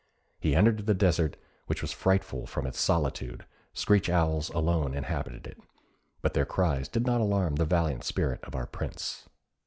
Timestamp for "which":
1.67-1.83